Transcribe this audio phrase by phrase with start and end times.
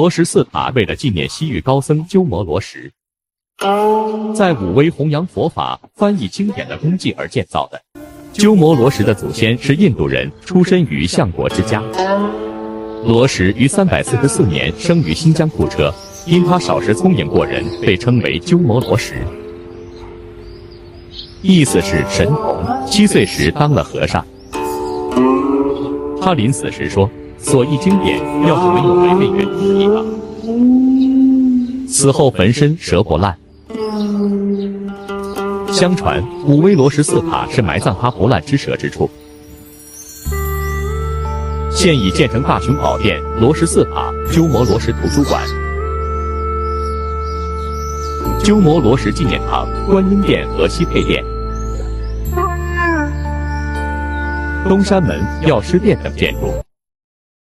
[0.00, 2.90] 罗什寺塔为了纪念西域高僧鸠摩罗什，
[4.34, 7.78] 在武威弘扬佛法、翻译经典的功绩而建造的。
[8.32, 11.82] 鸠摩罗什的祖先是印度人，出身于相国之家。
[13.04, 15.92] 罗什于三百四十四年生于新疆库车，
[16.26, 19.16] 因他少时聪颖过人，被称为鸠摩罗什，
[21.42, 22.86] 意思是神童。
[22.86, 24.24] 七岁时当了和尚。
[26.22, 27.06] 他临死时说
[27.42, 30.04] ：“所译经典，要是没有违背原著的地方。”
[31.88, 33.36] 死后焚身蛇不烂。
[35.72, 39.08] 相传武威罗什寺塔是埋葬他不烂之舌之处，
[41.70, 45.42] 现已建成大雄宝殿、罗什寺塔、鸠摩罗什图书馆、
[48.42, 51.24] 鸠摩罗什纪念堂、观音殿和西配殿、
[54.68, 56.52] 东山门、药师殿等建筑。